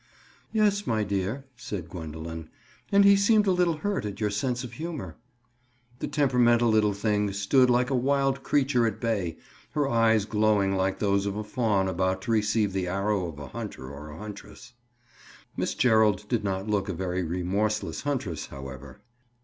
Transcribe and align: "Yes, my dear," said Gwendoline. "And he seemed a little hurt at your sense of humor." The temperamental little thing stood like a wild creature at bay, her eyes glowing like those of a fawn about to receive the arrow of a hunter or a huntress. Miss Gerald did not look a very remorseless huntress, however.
"Yes, 0.51 0.87
my 0.87 1.03
dear," 1.03 1.45
said 1.55 1.87
Gwendoline. 1.87 2.49
"And 2.91 3.05
he 3.05 3.15
seemed 3.15 3.45
a 3.45 3.51
little 3.51 3.75
hurt 3.77 4.03
at 4.03 4.19
your 4.19 4.31
sense 4.31 4.63
of 4.63 4.71
humor." 4.73 5.15
The 5.99 6.07
temperamental 6.07 6.69
little 6.69 6.93
thing 6.95 7.31
stood 7.33 7.69
like 7.69 7.91
a 7.91 7.95
wild 7.95 8.41
creature 8.41 8.87
at 8.87 8.99
bay, 8.99 9.37
her 9.73 9.87
eyes 9.87 10.25
glowing 10.25 10.75
like 10.75 10.97
those 10.97 11.27
of 11.27 11.35
a 11.35 11.43
fawn 11.43 11.87
about 11.87 12.23
to 12.23 12.31
receive 12.31 12.73
the 12.73 12.87
arrow 12.87 13.27
of 13.27 13.37
a 13.37 13.49
hunter 13.49 13.91
or 13.91 14.09
a 14.09 14.17
huntress. 14.17 14.73
Miss 15.55 15.75
Gerald 15.75 16.27
did 16.27 16.43
not 16.43 16.67
look 16.67 16.89
a 16.89 16.93
very 16.93 17.21
remorseless 17.23 18.01
huntress, 18.01 18.47
however. 18.47 19.01